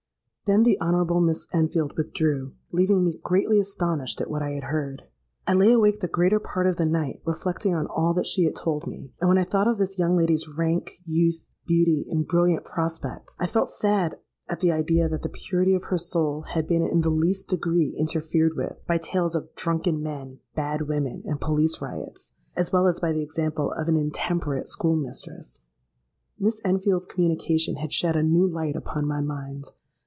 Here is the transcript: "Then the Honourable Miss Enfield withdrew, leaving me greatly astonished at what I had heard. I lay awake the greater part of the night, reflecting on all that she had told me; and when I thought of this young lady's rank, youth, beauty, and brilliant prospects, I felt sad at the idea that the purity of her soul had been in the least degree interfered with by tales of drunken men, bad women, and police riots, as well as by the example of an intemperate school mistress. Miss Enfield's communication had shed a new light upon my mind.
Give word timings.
"Then 0.47 0.63
the 0.63 0.77
Honourable 0.81 1.21
Miss 1.21 1.47
Enfield 1.53 1.95
withdrew, 1.97 2.51
leaving 2.73 3.05
me 3.05 3.13
greatly 3.23 3.57
astonished 3.57 4.19
at 4.19 4.29
what 4.29 4.41
I 4.41 4.49
had 4.49 4.65
heard. 4.65 5.03
I 5.47 5.53
lay 5.53 5.71
awake 5.71 6.01
the 6.01 6.09
greater 6.09 6.41
part 6.41 6.67
of 6.67 6.75
the 6.75 6.85
night, 6.85 7.21
reflecting 7.25 7.73
on 7.73 7.87
all 7.87 8.13
that 8.15 8.27
she 8.27 8.43
had 8.43 8.53
told 8.57 8.85
me; 8.85 9.13
and 9.21 9.29
when 9.29 9.37
I 9.37 9.45
thought 9.45 9.69
of 9.69 9.77
this 9.77 9.97
young 9.97 10.17
lady's 10.17 10.49
rank, 10.57 10.91
youth, 11.05 11.47
beauty, 11.65 12.05
and 12.09 12.27
brilliant 12.27 12.65
prospects, 12.65 13.33
I 13.39 13.47
felt 13.47 13.69
sad 13.69 14.19
at 14.49 14.59
the 14.59 14.73
idea 14.73 15.07
that 15.07 15.21
the 15.21 15.29
purity 15.29 15.73
of 15.73 15.85
her 15.85 15.97
soul 15.97 16.41
had 16.41 16.67
been 16.67 16.81
in 16.81 16.99
the 16.99 17.09
least 17.09 17.47
degree 17.47 17.95
interfered 17.97 18.57
with 18.57 18.75
by 18.85 18.97
tales 18.97 19.35
of 19.35 19.55
drunken 19.55 20.03
men, 20.03 20.39
bad 20.53 20.81
women, 20.81 21.21
and 21.25 21.39
police 21.39 21.79
riots, 21.81 22.33
as 22.57 22.73
well 22.73 22.87
as 22.87 22.99
by 22.99 23.13
the 23.13 23.23
example 23.23 23.71
of 23.77 23.87
an 23.87 23.95
intemperate 23.95 24.67
school 24.67 24.97
mistress. 24.97 25.61
Miss 26.37 26.59
Enfield's 26.65 27.05
communication 27.07 27.77
had 27.77 27.93
shed 27.93 28.17
a 28.17 28.23
new 28.23 28.45
light 28.45 28.75
upon 28.75 29.07
my 29.07 29.21
mind. 29.21 29.63